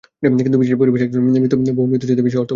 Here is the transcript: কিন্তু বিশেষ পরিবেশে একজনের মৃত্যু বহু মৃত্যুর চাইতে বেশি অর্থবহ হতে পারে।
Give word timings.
কিন্তু 0.45 0.57
বিশেষ 0.61 0.75
পরিবেশে 0.81 1.05
একজনের 1.07 1.41
মৃত্যু 1.43 1.73
বহু 1.77 1.87
মৃত্যুর 1.91 2.07
চাইতে 2.09 2.23
বেশি 2.27 2.37
অর্থবহ 2.41 2.41
হতে 2.41 2.41
পারে। 2.41 2.49